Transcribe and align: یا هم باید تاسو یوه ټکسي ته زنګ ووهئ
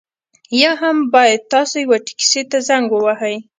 یا 0.61 0.71
هم 0.81 0.97
باید 1.13 1.41
تاسو 1.53 1.75
یوه 1.83 1.97
ټکسي 2.07 2.41
ته 2.51 2.57
زنګ 2.67 2.85
ووهئ 2.91 3.37